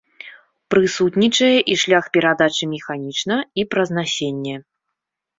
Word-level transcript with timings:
Прысутнічае 0.73 1.49
і 1.73 1.75
шлях 1.81 2.07
перадачы 2.17 2.63
механічна 2.71 3.37
і 3.61 3.67
праз 3.75 3.89
насенне. 3.99 4.55